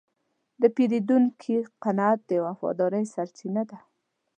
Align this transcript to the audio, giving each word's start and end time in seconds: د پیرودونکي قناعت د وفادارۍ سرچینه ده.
د 0.61 0.63
پیرودونکي 0.75 1.55
قناعت 1.83 2.19
د 2.29 2.31
وفادارۍ 2.45 3.05
سرچینه 3.13 3.63
ده. 3.69 3.79